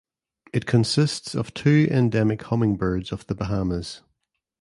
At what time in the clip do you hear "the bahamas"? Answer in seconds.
3.27-4.01